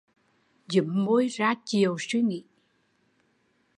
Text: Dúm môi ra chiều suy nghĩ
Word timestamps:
Dúm 0.71 0.87
môi 1.03 1.25
ra 1.35 1.49
chiều 1.67 1.95
suy 1.99 2.21
nghĩ 2.21 2.43